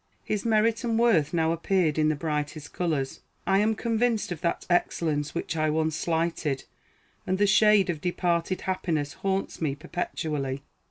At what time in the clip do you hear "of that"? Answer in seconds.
4.31-4.65